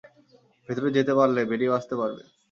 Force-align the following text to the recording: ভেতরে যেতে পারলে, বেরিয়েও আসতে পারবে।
ভেতরে 0.69 0.89
যেতে 0.97 1.13
পারলে, 1.19 1.41
বেরিয়েও 1.49 1.77
আসতে 1.79 1.95
পারবে। 1.95 2.21